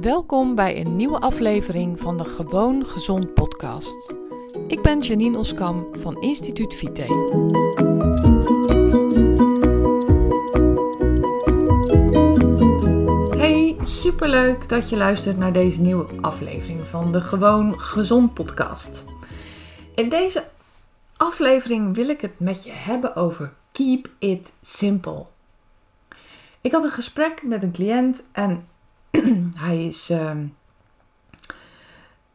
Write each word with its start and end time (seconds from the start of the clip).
Welkom 0.00 0.54
bij 0.54 0.80
een 0.80 0.96
nieuwe 0.96 1.20
aflevering 1.20 2.00
van 2.00 2.16
de 2.18 2.24
Gewoon 2.24 2.86
Gezond 2.86 3.34
podcast. 3.34 4.14
Ik 4.68 4.82
ben 4.82 5.00
Janine 5.00 5.38
Oskam 5.38 5.86
van 5.92 6.20
Instituut 6.20 6.74
Vite. 6.74 7.02
Hey, 13.38 13.76
superleuk 13.80 14.68
dat 14.68 14.90
je 14.90 14.96
luistert 14.96 15.38
naar 15.38 15.52
deze 15.52 15.80
nieuwe 15.80 16.06
aflevering 16.20 16.88
van 16.88 17.12
de 17.12 17.20
Gewoon 17.20 17.80
Gezond 17.80 18.34
podcast. 18.34 19.04
In 19.94 20.08
deze 20.08 20.44
aflevering 21.16 21.94
wil 21.94 22.08
ik 22.08 22.20
het 22.20 22.38
met 22.38 22.64
je 22.64 22.72
hebben 22.72 23.16
over 23.16 23.54
Keep 23.72 24.10
It 24.18 24.52
Simple. 24.62 25.24
Ik 26.60 26.72
had 26.72 26.84
een 26.84 26.90
gesprek 26.90 27.42
met 27.42 27.62
een 27.62 27.72
cliënt 27.72 28.24
en 28.32 28.66
hij 29.66 29.86
is 29.86 30.10
ehm, 30.10 30.46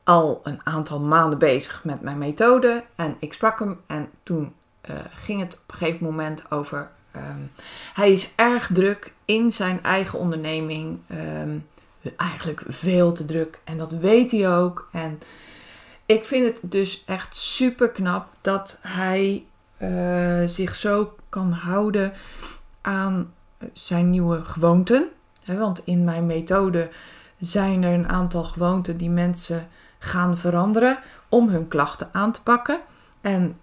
al 0.04 0.42
een 0.44 0.62
aantal 0.64 1.00
maanden 1.00 1.40
bezig 1.40 1.84
met 1.84 2.02
mijn 2.02 2.18
methode. 2.18 2.84
En 2.96 3.16
ik 3.20 3.34
sprak 3.34 3.60
hem 3.60 3.80
en 3.88 4.10
toen 4.24 4.54
uh, 4.90 4.96
ging 5.10 5.40
het 5.40 5.54
op 5.54 5.72
een 5.72 5.78
gegeven 5.78 6.06
moment 6.06 6.52
over. 6.52 6.90
Um, 7.16 7.52
hij 7.94 8.12
is 8.12 8.34
erg 8.36 8.70
druk 8.74 9.14
in 9.26 9.52
zijn 9.52 9.84
eigen 9.84 10.20
onderneming. 10.20 11.00
Um, 11.12 11.68
eigenlijk 12.18 12.64
veel 12.68 13.12
te 13.12 13.26
druk. 13.26 13.60
En 13.64 13.78
dat 13.78 13.92
weet 13.92 14.32
hij 14.32 14.58
ook. 14.58 14.90
En 14.92 15.20
ik 16.06 16.26
vind 16.26 16.48
het 16.48 16.72
dus 16.72 17.04
echt 17.06 17.36
super 17.36 17.92
knap 17.92 18.28
dat 18.42 18.80
hij 18.82 19.46
uh, 19.82 20.48
zich 20.48 20.76
zo 20.76 21.16
kan 21.30 21.52
houden 21.52 22.14
aan 22.82 23.34
zijn 23.74 24.10
nieuwe 24.10 24.44
gewoonten. 24.44 25.10
Want 25.58 25.82
in 25.86 26.04
mijn 26.04 26.26
methode 26.26 26.90
zijn 27.40 27.84
er 27.84 27.94
een 27.94 28.10
aantal 28.10 28.44
gewoonten 28.44 28.98
die 28.98 29.10
mensen 29.10 29.68
gaan 30.00 30.38
veranderen 30.38 31.00
om 31.30 31.50
hun 31.50 31.68
klachten 31.68 32.10
aan 32.12 32.32
te 32.32 32.44
pakken. 32.44 32.80
En 33.22 33.58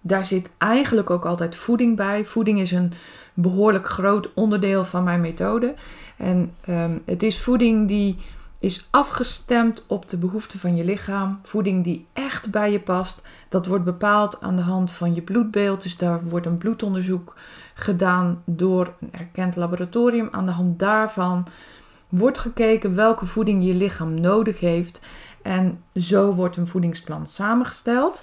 daar 0.00 0.26
zit 0.26 0.50
eigenlijk 0.58 1.10
ook 1.10 1.24
altijd 1.24 1.56
voeding 1.56 1.96
bij. 1.96 2.24
Voeding 2.24 2.60
is 2.60 2.70
een 2.70 2.92
behoorlijk 3.34 3.88
groot 3.88 4.34
onderdeel 4.34 4.84
van 4.84 5.04
mijn 5.04 5.20
methode. 5.20 5.74
En 6.16 6.54
um, 6.68 7.02
het 7.04 7.22
is 7.22 7.40
voeding 7.40 7.88
die 7.88 8.16
is 8.64 8.86
afgestemd 8.90 9.84
op 9.86 10.08
de 10.08 10.16
behoeften 10.16 10.58
van 10.58 10.76
je 10.76 10.84
lichaam. 10.84 11.40
Voeding 11.42 11.84
die 11.84 12.06
echt 12.12 12.50
bij 12.50 12.72
je 12.72 12.80
past. 12.80 13.22
Dat 13.48 13.66
wordt 13.66 13.84
bepaald 13.84 14.40
aan 14.40 14.56
de 14.56 14.62
hand 14.62 14.92
van 14.92 15.14
je 15.14 15.22
bloedbeeld. 15.22 15.82
Dus 15.82 15.96
daar 15.96 16.24
wordt 16.24 16.46
een 16.46 16.58
bloedonderzoek 16.58 17.34
gedaan 17.74 18.42
door 18.44 18.94
een 19.00 19.12
erkend 19.12 19.56
laboratorium. 19.56 20.28
Aan 20.30 20.46
de 20.46 20.52
hand 20.52 20.78
daarvan 20.78 21.46
wordt 22.08 22.38
gekeken 22.38 22.94
welke 22.94 23.26
voeding 23.26 23.64
je 23.64 23.74
lichaam 23.74 24.20
nodig 24.20 24.60
heeft. 24.60 25.00
En 25.42 25.82
zo 25.94 26.34
wordt 26.34 26.56
een 26.56 26.66
voedingsplan 26.66 27.26
samengesteld. 27.26 28.22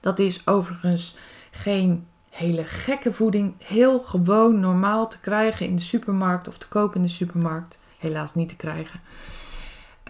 Dat 0.00 0.18
is 0.18 0.46
overigens 0.46 1.16
geen 1.50 2.06
hele 2.30 2.64
gekke 2.64 3.12
voeding. 3.12 3.54
Heel 3.58 3.98
gewoon 3.98 4.60
normaal 4.60 5.08
te 5.08 5.20
krijgen 5.20 5.66
in 5.66 5.76
de 5.76 5.82
supermarkt 5.82 6.48
of 6.48 6.58
te 6.58 6.68
kopen 6.68 6.96
in 6.96 7.02
de 7.02 7.08
supermarkt. 7.08 7.78
Helaas 7.98 8.34
niet 8.34 8.48
te 8.48 8.56
krijgen. 8.56 9.00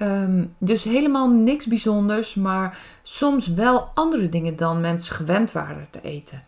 Um, 0.03 0.55
dus 0.59 0.85
helemaal 0.85 1.31
niks 1.31 1.67
bijzonders, 1.67 2.35
maar 2.35 2.79
soms 3.03 3.47
wel 3.47 3.91
andere 3.95 4.29
dingen 4.29 4.57
dan 4.57 4.81
mensen 4.81 5.15
gewend 5.15 5.53
waren 5.53 5.87
te 5.91 6.01
eten. 6.03 6.43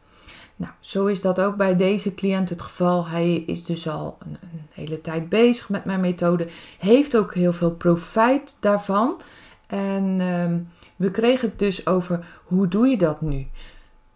Nou, 0.56 0.72
zo 0.80 1.06
is 1.06 1.20
dat 1.20 1.40
ook 1.40 1.56
bij 1.56 1.76
deze 1.76 2.14
cliënt 2.14 2.48
het 2.48 2.62
geval. 2.62 3.06
Hij 3.06 3.34
is 3.34 3.64
dus 3.64 3.88
al 3.88 4.18
een, 4.18 4.38
hele 4.74 5.00
tijd 5.00 5.28
bezig 5.28 5.68
met 5.68 5.84
mijn 5.84 6.00
methode, 6.00 6.48
heeft 6.78 7.16
ook 7.16 7.34
heel 7.34 7.52
veel 7.52 7.70
profijt 7.70 8.56
daarvan. 8.60 9.20
En 9.66 10.20
um, 10.20 10.68
we 10.96 11.10
kregen 11.10 11.48
het 11.48 11.58
dus 11.58 11.86
over 11.86 12.40
hoe 12.44 12.68
doe 12.68 12.86
je 12.86 12.96
dat 12.96 13.20
nu? 13.20 13.46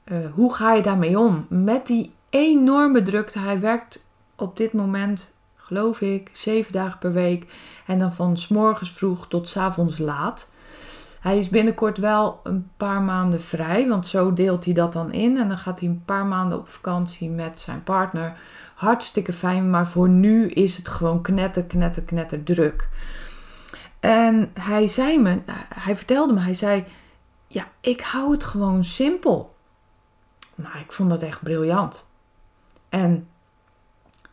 Uh, 0.04 0.18
hoe 0.34 0.54
ga 0.54 0.72
je 0.72 0.82
daarmee 0.82 1.18
om? 1.18 1.46
Met 1.48 1.86
die 1.86 2.12
enorme 2.30 3.02
drukte. 3.02 3.38
Hij 3.38 3.61
werkt 3.61 4.05
op 4.36 4.56
dit 4.56 4.72
moment, 4.72 5.34
geloof 5.72 6.00
ik, 6.00 6.28
zeven 6.33 6.72
dagen 6.72 6.98
per 6.98 7.12
week. 7.12 7.46
En 7.86 7.98
dan 7.98 8.12
van 8.12 8.36
s 8.36 8.48
morgens 8.48 8.92
vroeg 8.92 9.28
tot 9.28 9.48
s 9.48 9.56
avonds 9.56 9.98
laat. 9.98 10.50
Hij 11.20 11.38
is 11.38 11.48
binnenkort 11.48 11.98
wel 11.98 12.40
een 12.42 12.70
paar 12.77 13.02
maanden 13.02 13.42
vrij, 13.42 13.88
want 13.88 14.08
zo 14.08 14.32
deelt 14.32 14.64
hij 14.64 14.74
dat 14.74 14.92
dan 14.92 15.12
in. 15.12 15.36
En 15.36 15.48
dan 15.48 15.58
gaat 15.58 15.80
hij 15.80 15.88
een 15.88 16.02
paar 16.05 16.27
maanden 16.27 16.58
op 16.58 16.68
vakantie 16.68 17.30
met 17.30 17.58
zijn 17.58 17.82
partner. 17.82 18.36
Hartstikke 18.74 19.32
fijn, 19.32 19.70
maar 19.70 19.88
voor 19.88 20.08
nu 20.08 20.48
is 20.48 20.77
het 20.77 20.88
gewoon 20.88 21.22
knetter, 21.22 21.62
knetter, 21.64 22.02
knetter 22.02 22.42
druk. 22.42 22.88
En 24.00 24.50
hij 24.61 24.88
zei 24.88 25.20
me, 25.20 25.38
hij 25.74 25.96
vertelde 25.96 26.32
me, 26.32 26.40
hij 26.40 26.55
zei: 26.55 26.84
Ja, 27.46 27.68
ik 27.80 28.00
hou 28.00 28.32
het 28.32 28.44
gewoon 28.44 28.84
simpel. 28.84 29.55
Nou, 30.55 30.78
ik 30.78 30.92
vond 30.92 31.11
dat 31.11 31.22
echt 31.22 31.42
briljant. 31.42 32.06
En 32.88 33.28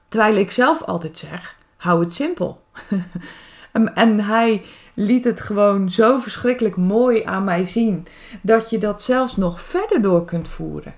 terwijl 0.10 0.36
ik 0.36 0.52
zelf 0.52 0.84
altijd 0.84 1.18
zeg: 1.18 1.58
hou 1.78 2.00
het 2.00 2.14
simpel. 2.14 2.64
en, 3.72 3.96
en 3.96 4.20
hij 4.20 4.66
liet 4.94 5.24
het 5.24 5.42
gewoon 5.42 5.90
zo 5.90 6.20
verschrikkelijk 6.20 6.76
mooi 6.76 7.24
aan 7.24 7.44
mij 7.44 7.66
zien 7.66 8.08
dat 8.42 8.70
je 8.70 8.78
dat 8.78 9.02
zelfs 9.02 9.38
nog 9.38 9.62
verder 9.62 10.02
door 10.02 10.26
kunt 10.26 10.48
voeren. 10.48 10.94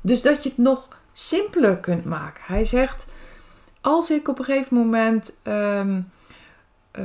Dus 0.00 0.22
dat 0.22 0.42
je 0.42 0.48
het 0.48 0.58
nog 0.58 0.88
simpeler 1.12 1.76
kunt 1.76 2.04
maken. 2.04 2.42
Hij 2.46 2.64
zegt: 2.64 3.06
Als 3.80 4.10
ik 4.10 4.28
op 4.28 4.38
een 4.38 4.44
gegeven 4.44 4.76
moment 4.76 5.36
um, 5.42 6.10
uh, 6.98 7.04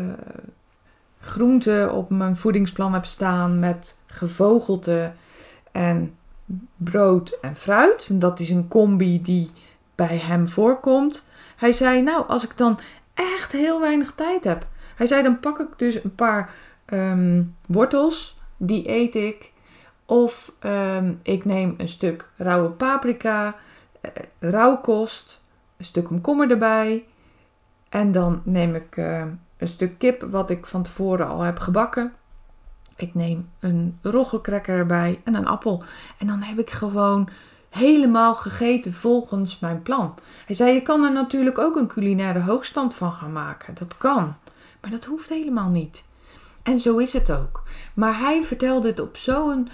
groenten 1.19 1.93
op 1.93 2.09
mijn 2.09 2.37
voedingsplan 2.37 2.93
heb 2.93 3.05
staan 3.05 3.59
met 3.59 4.01
gevogelte 4.05 5.11
en 5.71 6.15
brood 6.77 7.37
en 7.41 7.55
fruit, 7.55 8.21
dat 8.21 8.39
is 8.39 8.49
een 8.49 8.67
combi 8.67 9.21
die 9.21 9.51
bij 9.95 10.17
hem 10.17 10.47
voorkomt. 10.47 11.25
Hij 11.61 11.73
zei: 11.73 12.01
Nou, 12.01 12.27
als 12.27 12.43
ik 12.43 12.57
dan 12.57 12.79
echt 13.13 13.51
heel 13.51 13.79
weinig 13.79 14.11
tijd 14.15 14.43
heb, 14.43 14.67
hij 14.95 15.07
zei, 15.07 15.23
dan 15.23 15.39
pak 15.39 15.59
ik 15.59 15.67
dus 15.75 16.03
een 16.03 16.15
paar 16.15 16.53
um, 16.85 17.55
wortels, 17.67 18.39
die 18.57 18.89
eet 18.89 19.15
ik. 19.15 19.51
Of 20.05 20.53
um, 20.59 21.19
ik 21.23 21.45
neem 21.45 21.73
een 21.77 21.87
stuk 21.87 22.29
rauwe 22.37 22.69
paprika, 22.69 23.55
uh, 24.01 24.11
rauwkost, 24.39 25.41
een 25.77 25.85
stuk 25.85 26.05
komkommer 26.05 26.51
erbij. 26.51 27.05
En 27.89 28.11
dan 28.11 28.41
neem 28.43 28.75
ik 28.75 28.97
uh, 28.97 29.23
een 29.57 29.67
stuk 29.67 29.97
kip 29.97 30.21
wat 30.21 30.49
ik 30.49 30.65
van 30.65 30.83
tevoren 30.83 31.27
al 31.27 31.41
heb 31.41 31.59
gebakken. 31.59 32.13
Ik 32.95 33.13
neem 33.13 33.49
een 33.59 33.99
roggelcracker 34.01 34.77
erbij 34.77 35.21
en 35.23 35.35
een 35.35 35.47
appel. 35.47 35.83
En 36.17 36.27
dan 36.27 36.41
heb 36.41 36.59
ik 36.59 36.69
gewoon 36.69 37.29
helemaal 37.71 38.35
gegeten 38.35 38.93
volgens 38.93 39.59
mijn 39.59 39.81
plan. 39.81 40.13
Hij 40.45 40.55
zei, 40.55 40.73
je 40.73 40.81
kan 40.81 41.03
er 41.03 41.13
natuurlijk 41.13 41.57
ook 41.57 41.75
een 41.75 41.87
culinaire 41.87 42.39
hoogstand 42.39 42.93
van 42.93 43.11
gaan 43.11 43.31
maken. 43.31 43.73
Dat 43.73 43.97
kan. 43.97 44.35
Maar 44.81 44.91
dat 44.91 45.05
hoeft 45.05 45.29
helemaal 45.29 45.69
niet. 45.69 46.03
En 46.63 46.79
zo 46.79 46.97
is 46.97 47.13
het 47.13 47.31
ook. 47.31 47.63
Maar 47.93 48.17
hij 48.17 48.43
vertelde 48.43 48.87
het 48.87 48.99
op 48.99 49.17
zo'n 49.17 49.69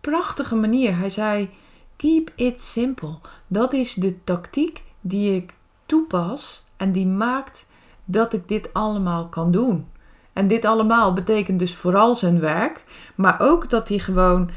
prachtige 0.00 0.54
manier. 0.54 0.96
Hij 0.96 1.10
zei: 1.10 1.50
Keep 1.96 2.30
it 2.34 2.60
simple. 2.60 3.18
Dat 3.46 3.72
is 3.72 3.94
de 3.94 4.24
tactiek 4.24 4.82
die 5.00 5.34
ik 5.34 5.54
toepas 5.86 6.64
en 6.76 6.92
die 6.92 7.06
maakt 7.06 7.66
dat 8.04 8.32
ik 8.32 8.48
dit 8.48 8.72
allemaal 8.72 9.28
kan 9.28 9.50
doen. 9.50 9.86
En 10.32 10.48
dit 10.48 10.64
allemaal 10.64 11.12
betekent 11.12 11.58
dus 11.58 11.74
vooral 11.74 12.14
zijn 12.14 12.40
werk, 12.40 12.84
maar 13.14 13.40
ook 13.40 13.70
dat 13.70 13.88
hij 13.88 13.98
gewoon 13.98 14.50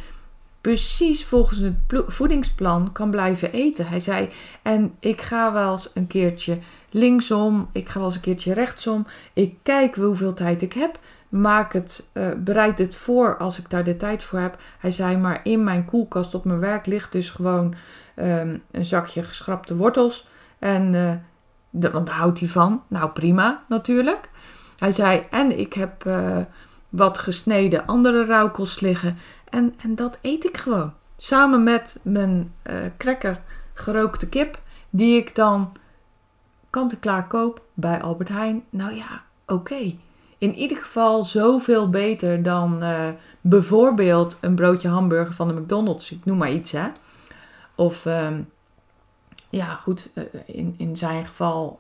precies 0.62 1.26
volgens 1.26 1.60
het 1.60 1.76
voedingsplan 2.08 2.92
kan 2.92 3.12
blijven 3.12 3.52
eten. 3.52 3.88
Hij 3.88 4.00
zei: 4.00 4.30
En 4.62 4.96
ik 5.00 5.22
ga 5.22 5.54
wel 5.54 5.72
eens 5.72 5.92
een 5.94 6.08
keertje 6.08 6.60
linksom, 6.90 7.70
ik 7.72 7.90
ga 7.90 8.00
wel 8.00 8.08
eens 8.08 8.16
een 8.16 8.22
keertje 8.22 8.54
rechtsom. 8.54 9.06
Ik 9.34 9.58
kijk 9.64 9.96
hoeveel 9.96 10.34
tijd 10.34 10.62
ik 10.62 10.74
heb. 10.74 11.00
Maak 11.30 11.74
het, 11.74 12.10
uh, 12.14 12.28
bereid 12.38 12.80
het 12.80 12.96
voor 12.96 13.38
als 13.38 13.60
ik 13.60 13.70
daar 13.70 13.84
de 13.84 13.98
tijd 13.98 14.24
voor 14.24 14.40
heb. 14.40 14.58
Hij 14.80 14.92
zei: 14.92 15.18
Maar 15.18 15.40
in 15.44 15.64
mijn 15.64 15.86
koelkast 15.86 16.36
op 16.36 16.46
mijn 16.46 16.60
werk 16.60 16.86
ligt 16.86 17.12
dus 17.12 17.30
gewoon 17.30 17.76
um, 18.16 18.64
een 18.72 18.86
zakje 18.86 19.24
geschrapte 19.24 19.76
wortels. 19.76 20.28
En 20.60 20.94
uh, 20.94 21.92
want 21.92 22.10
houdt 22.10 22.40
hij 22.40 22.50
van. 22.50 22.84
Nou, 22.88 23.10
prima 23.10 23.64
natuurlijk. 23.68 24.30
Hij 24.78 24.92
zei: 24.92 25.26
En 25.30 25.60
ik 25.60 25.74
heb. 25.74 26.06
Uh, 26.06 26.38
wat 26.90 27.18
gesneden 27.18 27.86
andere 27.86 28.26
rauwkost 28.26 28.82
liggen. 28.82 29.18
En, 29.50 29.74
en 29.78 29.96
dat 29.96 30.20
eet 30.22 30.46
ik 30.46 30.58
gewoon. 30.58 30.94
Samen 31.18 31.64
met 31.64 32.00
mijn 32.02 32.54
uh, 32.64 32.76
cracker 32.98 33.42
gerookte 33.74 34.30
kip, 34.30 34.62
die 34.90 35.18
ik 35.18 35.36
dan 35.36 35.72
kant-en-klaar 36.70 37.28
koop 37.28 37.64
bij 37.74 38.02
Albert 38.02 38.30
Heijn. 38.30 38.64
Nou 38.70 38.96
ja, 38.96 39.24
oké. 39.46 39.96
In 40.38 40.54
ieder 40.54 40.78
geval 40.78 41.26
zoveel 41.26 41.90
beter 41.90 42.44
dan 42.44 42.84
uh, 42.84 43.08
bijvoorbeeld 43.42 44.38
een 44.42 44.56
broodje 44.56 44.88
hamburger 44.88 45.34
van 45.34 45.48
de 45.48 45.54
McDonald's. 45.54 46.12
Ik 46.12 46.26
noem 46.26 46.38
maar 46.38 46.52
iets, 46.52 46.72
hè. 46.72 46.88
Of, 47.76 48.06
uh, 48.06 48.30
ja, 49.50 49.76
goed, 49.76 50.10
uh, 50.14 50.24
in, 50.46 50.76
in 50.78 50.98
zijn 50.98 51.26
geval 51.26 51.80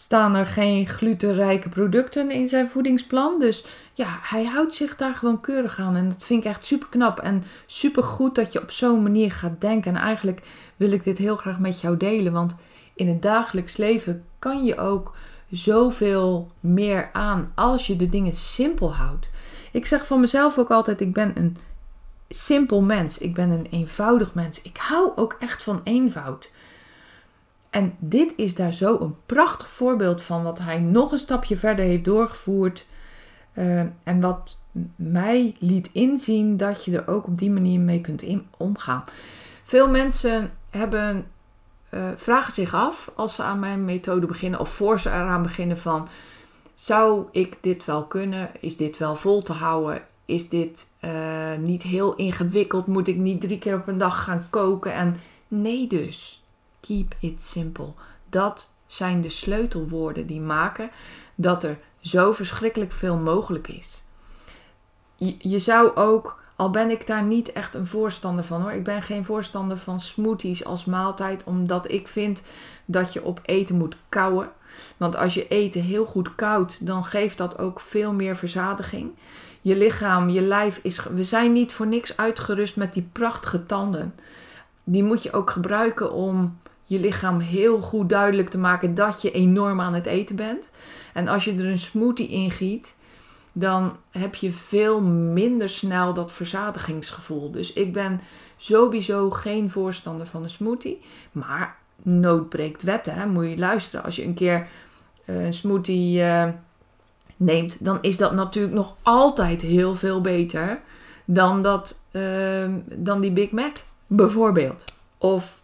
staan 0.00 0.34
er 0.34 0.46
geen 0.46 0.86
glutenrijke 0.86 1.68
producten 1.68 2.30
in 2.30 2.48
zijn 2.48 2.68
voedingsplan. 2.68 3.38
Dus 3.38 3.64
ja, 3.94 4.18
hij 4.22 4.44
houdt 4.44 4.74
zich 4.74 4.96
daar 4.96 5.14
gewoon 5.14 5.40
keurig 5.40 5.78
aan. 5.78 5.96
En 5.96 6.08
dat 6.08 6.24
vind 6.24 6.44
ik 6.44 6.50
echt 6.50 6.66
super 6.66 6.88
knap 6.88 7.18
en 7.18 7.42
super 7.66 8.02
goed 8.02 8.34
dat 8.34 8.52
je 8.52 8.62
op 8.62 8.70
zo'n 8.70 9.02
manier 9.02 9.32
gaat 9.32 9.60
denken. 9.60 9.96
En 9.96 10.02
eigenlijk 10.02 10.42
wil 10.76 10.92
ik 10.92 11.04
dit 11.04 11.18
heel 11.18 11.36
graag 11.36 11.58
met 11.58 11.80
jou 11.80 11.96
delen. 11.96 12.32
Want 12.32 12.56
in 12.94 13.08
het 13.08 13.22
dagelijks 13.22 13.76
leven 13.76 14.24
kan 14.38 14.64
je 14.64 14.78
ook 14.78 15.16
zoveel 15.50 16.50
meer 16.60 17.10
aan 17.12 17.52
als 17.54 17.86
je 17.86 17.96
de 17.96 18.08
dingen 18.08 18.34
simpel 18.34 18.94
houdt. 18.94 19.30
Ik 19.72 19.86
zeg 19.86 20.06
van 20.06 20.20
mezelf 20.20 20.58
ook 20.58 20.70
altijd: 20.70 21.00
ik 21.00 21.12
ben 21.12 21.32
een 21.34 21.56
simpel 22.28 22.82
mens. 22.82 23.18
Ik 23.18 23.34
ben 23.34 23.50
een 23.50 23.66
eenvoudig 23.70 24.34
mens. 24.34 24.62
Ik 24.62 24.76
hou 24.76 25.10
ook 25.16 25.36
echt 25.40 25.62
van 25.62 25.80
eenvoud. 25.84 26.50
En 27.70 27.94
dit 27.98 28.32
is 28.36 28.54
daar 28.54 28.74
zo 28.74 28.98
een 29.00 29.16
prachtig 29.26 29.70
voorbeeld 29.70 30.22
van 30.22 30.42
wat 30.42 30.58
hij 30.58 30.78
nog 30.78 31.12
een 31.12 31.18
stapje 31.18 31.56
verder 31.56 31.84
heeft 31.84 32.04
doorgevoerd. 32.04 32.86
Uh, 33.54 33.80
en 33.80 34.20
wat 34.20 34.58
mij 34.96 35.56
liet 35.58 35.88
inzien 35.92 36.56
dat 36.56 36.84
je 36.84 36.96
er 36.96 37.08
ook 37.08 37.26
op 37.26 37.38
die 37.38 37.50
manier 37.50 37.80
mee 37.80 38.00
kunt 38.00 38.24
omgaan. 38.56 39.04
Veel 39.64 39.88
mensen 39.88 40.50
hebben, 40.70 41.24
uh, 41.90 42.08
vragen 42.16 42.52
zich 42.52 42.74
af 42.74 43.12
als 43.16 43.34
ze 43.34 43.42
aan 43.42 43.58
mijn 43.58 43.84
methode 43.84 44.26
beginnen 44.26 44.60
of 44.60 44.68
voor 44.68 45.00
ze 45.00 45.08
eraan 45.08 45.42
beginnen 45.42 45.78
van 45.78 46.08
zou 46.80 47.26
ik 47.30 47.58
dit 47.60 47.84
wel 47.84 48.04
kunnen? 48.04 48.50
Is 48.60 48.76
dit 48.76 48.98
wel 48.98 49.16
vol 49.16 49.42
te 49.42 49.52
houden? 49.52 50.02
Is 50.24 50.48
dit 50.48 50.88
uh, 51.04 51.56
niet 51.56 51.82
heel 51.82 52.14
ingewikkeld? 52.14 52.86
Moet 52.86 53.08
ik 53.08 53.16
niet 53.16 53.40
drie 53.40 53.58
keer 53.58 53.74
op 53.74 53.86
een 53.86 53.98
dag 53.98 54.22
gaan 54.24 54.46
koken? 54.50 54.92
En 54.92 55.20
nee 55.48 55.86
dus. 55.86 56.39
Keep 56.80 57.14
it 57.20 57.42
simple. 57.42 57.92
Dat 58.28 58.72
zijn 58.86 59.20
de 59.20 59.30
sleutelwoorden 59.30 60.26
die 60.26 60.40
maken 60.40 60.90
dat 61.34 61.62
er 61.62 61.78
zo 62.00 62.32
verschrikkelijk 62.32 62.92
veel 62.92 63.16
mogelijk 63.16 63.68
is. 63.68 64.04
Je, 65.16 65.34
je 65.38 65.58
zou 65.58 65.96
ook, 65.96 66.42
al 66.56 66.70
ben 66.70 66.90
ik 66.90 67.06
daar 67.06 67.22
niet 67.22 67.52
echt 67.52 67.74
een 67.74 67.86
voorstander 67.86 68.44
van 68.44 68.62
hoor. 68.62 68.72
Ik 68.72 68.84
ben 68.84 69.02
geen 69.02 69.24
voorstander 69.24 69.78
van 69.78 70.00
smoothies 70.00 70.64
als 70.64 70.84
maaltijd, 70.84 71.44
omdat 71.44 71.90
ik 71.90 72.08
vind 72.08 72.42
dat 72.84 73.12
je 73.12 73.24
op 73.24 73.40
eten 73.42 73.76
moet 73.76 73.96
kouwen. 74.08 74.52
Want 74.96 75.16
als 75.16 75.34
je 75.34 75.48
eten 75.48 75.82
heel 75.82 76.04
goed 76.04 76.34
koudt, 76.34 76.86
dan 76.86 77.04
geeft 77.04 77.38
dat 77.38 77.58
ook 77.58 77.80
veel 77.80 78.12
meer 78.12 78.36
verzadiging. 78.36 79.10
Je 79.60 79.76
lichaam, 79.76 80.28
je 80.28 80.40
lijf 80.40 80.80
is. 80.82 81.02
We 81.14 81.24
zijn 81.24 81.52
niet 81.52 81.72
voor 81.72 81.86
niks 81.86 82.16
uitgerust 82.16 82.76
met 82.76 82.92
die 82.92 83.08
prachtige 83.12 83.66
tanden. 83.66 84.14
Die 84.84 85.02
moet 85.02 85.22
je 85.22 85.32
ook 85.32 85.50
gebruiken 85.50 86.12
om 86.12 86.58
je 86.90 87.00
lichaam 87.00 87.38
heel 87.38 87.80
goed 87.80 88.08
duidelijk 88.08 88.48
te 88.48 88.58
maken 88.58 88.94
dat 88.94 89.22
je 89.22 89.30
enorm 89.30 89.80
aan 89.80 89.94
het 89.94 90.06
eten 90.06 90.36
bent. 90.36 90.70
En 91.12 91.28
als 91.28 91.44
je 91.44 91.54
er 91.54 91.66
een 91.66 91.78
smoothie 91.78 92.28
in 92.28 92.50
giet, 92.50 92.96
dan 93.52 93.96
heb 94.10 94.34
je 94.34 94.52
veel 94.52 95.00
minder 95.00 95.68
snel 95.68 96.14
dat 96.14 96.32
verzadigingsgevoel. 96.32 97.50
Dus 97.50 97.72
ik 97.72 97.92
ben 97.92 98.20
sowieso 98.56 99.30
geen 99.30 99.70
voorstander 99.70 100.26
van 100.26 100.42
een 100.42 100.50
smoothie. 100.50 101.00
Maar 101.32 101.76
nood 102.02 102.48
breekt 102.48 102.82
wetten. 102.82 103.14
Hè? 103.14 103.26
Moet 103.26 103.48
je 103.48 103.58
luisteren. 103.58 104.04
Als 104.04 104.16
je 104.16 104.24
een 104.24 104.34
keer 104.34 104.66
uh, 105.24 105.44
een 105.44 105.54
smoothie 105.54 106.20
uh, 106.20 106.48
neemt, 107.36 107.84
dan 107.84 107.98
is 108.00 108.16
dat 108.16 108.32
natuurlijk 108.32 108.74
nog 108.74 108.96
altijd 109.02 109.62
heel 109.62 109.96
veel 109.96 110.20
beter 110.20 110.80
dan, 111.24 111.62
dat, 111.62 112.00
uh, 112.12 112.68
dan 112.84 113.20
die 113.20 113.32
Big 113.32 113.50
Mac, 113.50 113.76
bijvoorbeeld. 114.06 114.84
Of 115.18 115.59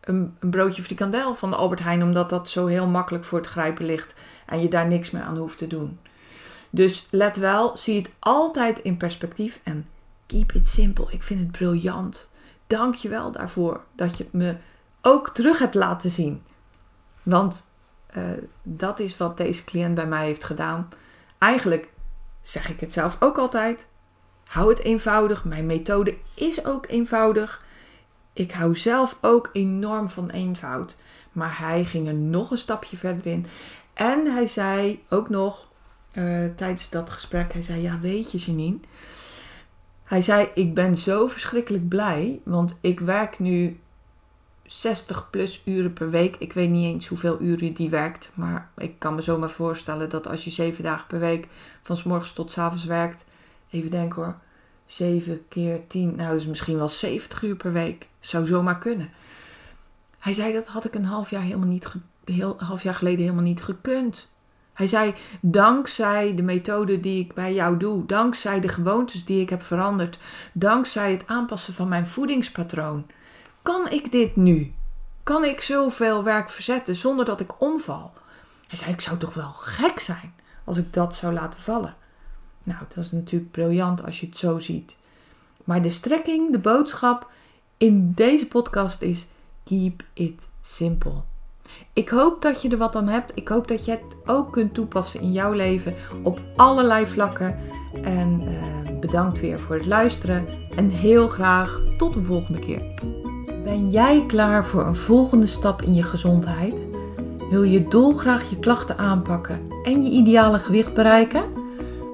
een, 0.00 0.36
een, 0.38 0.50
broodje 0.50 0.82
frikandel 0.82 1.34
van 1.34 1.50
de 1.50 1.56
Albert 1.56 1.80
Heijn, 1.80 2.02
omdat 2.02 2.30
dat 2.30 2.50
zo 2.50 2.66
heel 2.66 2.86
makkelijk 2.86 3.24
voor 3.24 3.38
het 3.38 3.48
grijpen 3.48 3.84
ligt 3.84 4.14
en 4.46 4.60
je 4.60 4.68
daar 4.68 4.86
niks 4.86 5.10
meer 5.10 5.22
aan 5.22 5.36
hoeft 5.36 5.58
te 5.58 5.66
doen. 5.66 5.98
Dus 6.70 7.06
let 7.10 7.36
wel, 7.36 7.76
zie 7.76 7.96
het 7.96 8.10
altijd 8.18 8.78
in 8.78 8.96
perspectief 8.96 9.60
en 9.62 9.88
keep 10.26 10.52
it 10.52 10.68
simple. 10.68 11.06
Ik 11.10 11.22
vind 11.22 11.40
het 11.40 11.50
briljant. 11.50 12.30
Dank 12.66 12.94
je 12.94 13.08
wel 13.08 13.32
daarvoor 13.32 13.84
dat 13.94 14.16
je 14.16 14.26
me 14.30 14.56
ook 15.00 15.28
terug 15.28 15.58
hebt 15.58 15.74
laten 15.74 16.10
zien. 16.10 16.42
Want 17.22 17.68
uh, 18.16 18.24
dat 18.62 19.00
is 19.00 19.16
wat 19.16 19.36
deze 19.36 19.64
cliënt 19.64 19.94
bij 19.94 20.06
mij 20.06 20.26
heeft 20.26 20.44
gedaan. 20.44 20.88
Eigenlijk 21.38 21.88
zeg 22.42 22.68
ik 22.68 22.80
het 22.80 22.92
zelf 22.92 23.16
ook 23.20 23.38
altijd. 23.38 23.88
Hou 24.46 24.68
het 24.68 24.78
eenvoudig. 24.78 25.44
Mijn 25.44 25.66
methode 25.66 26.16
is 26.34 26.64
ook 26.64 26.86
eenvoudig. 26.86 27.62
Ik 28.40 28.52
hou 28.52 28.76
zelf 28.76 29.18
ook 29.20 29.50
enorm 29.52 30.08
van 30.08 30.30
eenvoud. 30.30 30.96
Maar 31.32 31.58
hij 31.58 31.84
ging 31.84 32.06
er 32.06 32.14
nog 32.14 32.50
een 32.50 32.58
stapje 32.58 32.96
verder 32.96 33.26
in. 33.26 33.46
En 33.94 34.32
hij 34.32 34.46
zei 34.46 35.04
ook 35.08 35.28
nog 35.28 35.68
uh, 36.12 36.46
tijdens 36.56 36.90
dat 36.90 37.10
gesprek: 37.10 37.52
Hij 37.52 37.62
zei: 37.62 37.82
Ja, 37.82 38.00
weet 38.00 38.32
je, 38.32 38.38
Janine. 38.38 38.78
Hij 40.04 40.22
zei: 40.22 40.48
Ik 40.54 40.74
ben 40.74 40.98
zo 40.98 41.28
verschrikkelijk 41.28 41.88
blij. 41.88 42.40
Want 42.44 42.78
ik 42.80 43.00
werk 43.00 43.38
nu 43.38 43.80
60 44.62 45.30
plus 45.30 45.62
uren 45.64 45.92
per 45.92 46.10
week. 46.10 46.36
Ik 46.36 46.52
weet 46.52 46.70
niet 46.70 46.94
eens 46.94 47.06
hoeveel 47.06 47.40
uren 47.40 47.74
die 47.74 47.90
werkt. 47.90 48.30
Maar 48.34 48.70
ik 48.76 48.98
kan 48.98 49.14
me 49.14 49.22
zomaar 49.22 49.50
voorstellen 49.50 50.10
dat 50.10 50.28
als 50.28 50.44
je 50.44 50.50
7 50.50 50.82
dagen 50.82 51.06
per 51.06 51.18
week 51.18 51.48
van 51.82 51.96
s 51.96 52.02
morgens 52.02 52.32
tot 52.32 52.52
s 52.52 52.58
avonds 52.58 52.84
werkt. 52.84 53.24
Even 53.70 53.90
denken 53.90 54.22
hoor. 54.22 54.36
7 54.90 55.48
keer 55.48 55.86
10. 55.86 56.16
Nou, 56.16 56.34
dus 56.34 56.46
misschien 56.46 56.76
wel 56.76 56.88
70 56.88 57.42
uur 57.42 57.56
per 57.56 57.72
week. 57.72 58.08
Zou 58.20 58.46
zomaar 58.46 58.78
kunnen. 58.78 59.10
Hij 60.18 60.32
zei 60.32 60.52
dat 60.52 60.66
had 60.66 60.84
ik 60.84 60.94
een 60.94 61.04
half 61.04 61.30
jaar, 61.30 61.42
helemaal 61.42 61.68
niet 61.68 61.94
heel, 62.24 62.56
half 62.58 62.82
jaar 62.82 62.94
geleden 62.94 63.20
helemaal 63.20 63.42
niet 63.42 63.62
gekund. 63.62 64.32
Hij 64.72 64.86
zei: 64.86 65.14
Dankzij 65.40 66.34
de 66.34 66.42
methode 66.42 67.00
die 67.00 67.24
ik 67.24 67.34
bij 67.34 67.54
jou 67.54 67.76
doe, 67.76 68.06
dankzij 68.06 68.60
de 68.60 68.68
gewoontes 68.68 69.24
die 69.24 69.40
ik 69.40 69.50
heb 69.50 69.62
veranderd, 69.62 70.18
dankzij 70.52 71.10
het 71.10 71.26
aanpassen 71.26 71.74
van 71.74 71.88
mijn 71.88 72.06
voedingspatroon 72.06 73.06
kan 73.62 73.90
ik 73.90 74.12
dit 74.12 74.36
nu? 74.36 74.74
Kan 75.22 75.44
ik 75.44 75.60
zoveel 75.60 76.24
werk 76.24 76.50
verzetten 76.50 76.96
zonder 76.96 77.24
dat 77.24 77.40
ik 77.40 77.60
omval? 77.60 78.12
Hij 78.66 78.78
zei, 78.78 78.90
ik 78.90 79.00
zou 79.00 79.18
toch 79.18 79.34
wel 79.34 79.52
gek 79.52 79.98
zijn 79.98 80.34
als 80.64 80.76
ik 80.76 80.92
dat 80.92 81.14
zou 81.14 81.32
laten 81.32 81.60
vallen. 81.60 81.96
Nou, 82.62 82.78
dat 82.94 83.04
is 83.04 83.12
natuurlijk 83.12 83.50
briljant 83.50 84.04
als 84.04 84.20
je 84.20 84.26
het 84.26 84.36
zo 84.36 84.58
ziet. 84.58 84.96
Maar 85.64 85.82
de 85.82 85.90
strekking, 85.90 86.52
de 86.52 86.58
boodschap 86.58 87.30
in 87.76 88.12
deze 88.14 88.46
podcast 88.46 89.02
is: 89.02 89.26
keep 89.64 90.04
it 90.12 90.48
simple. 90.62 91.22
Ik 91.92 92.08
hoop 92.08 92.42
dat 92.42 92.62
je 92.62 92.68
er 92.68 92.76
wat 92.76 92.96
aan 92.96 93.08
hebt. 93.08 93.32
Ik 93.34 93.48
hoop 93.48 93.68
dat 93.68 93.84
je 93.84 93.90
het 93.90 94.16
ook 94.26 94.52
kunt 94.52 94.74
toepassen 94.74 95.20
in 95.20 95.32
jouw 95.32 95.52
leven 95.52 95.94
op 96.22 96.40
allerlei 96.56 97.06
vlakken. 97.06 97.58
En 98.02 98.40
uh, 98.40 98.98
bedankt 99.00 99.40
weer 99.40 99.58
voor 99.58 99.76
het 99.76 99.86
luisteren. 99.86 100.46
En 100.76 100.88
heel 100.88 101.28
graag 101.28 101.82
tot 101.98 102.14
de 102.14 102.22
volgende 102.22 102.58
keer. 102.58 102.94
Ben 103.64 103.90
jij 103.90 104.24
klaar 104.26 104.66
voor 104.66 104.86
een 104.86 104.96
volgende 104.96 105.46
stap 105.46 105.82
in 105.82 105.94
je 105.94 106.02
gezondheid? 106.02 106.88
Wil 107.50 107.62
je 107.62 107.88
dolgraag 107.88 108.50
je 108.50 108.58
klachten 108.58 108.98
aanpakken 108.98 109.60
en 109.82 110.02
je 110.02 110.10
ideale 110.10 110.58
gewicht 110.58 110.94
bereiken? 110.94 111.59